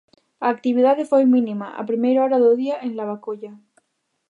[0.45, 3.51] A actividade foi mínima a primeira hora do día en Lavacolla.